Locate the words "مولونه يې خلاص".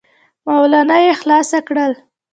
0.45-1.49